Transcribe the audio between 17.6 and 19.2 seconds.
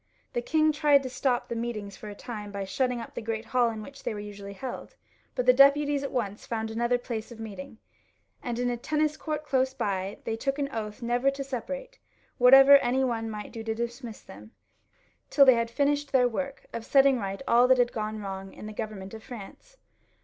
that had gone wrong in the government 382